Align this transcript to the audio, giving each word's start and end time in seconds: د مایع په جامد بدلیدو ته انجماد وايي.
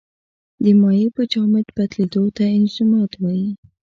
د 0.63 0.65
مایع 0.81 1.07
په 1.15 1.23
جامد 1.31 1.67
بدلیدو 1.77 2.23
ته 2.35 2.43
انجماد 2.57 3.11
وايي. 3.21 3.49